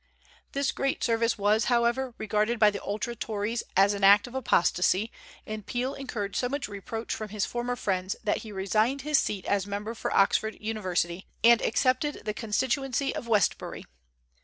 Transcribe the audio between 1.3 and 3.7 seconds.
was, however, regarded by the ultra Tories